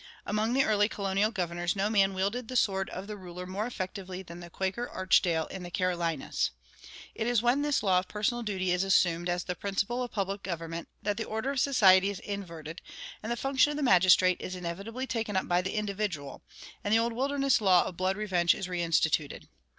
[0.25, 4.23] Among the early colonial governors no man wielded the sword of the ruler more effectively
[4.23, 6.49] than the Quaker Archdale in the Carolinas.
[7.13, 10.41] It is when this law of personal duty is assumed as the principle of public
[10.41, 12.81] government that the order of society is inverted,
[13.21, 16.41] and the function of the magistrate is inevitably taken up by the individual,
[16.83, 19.49] and the old wilderness law of blood revenge is reinstituted.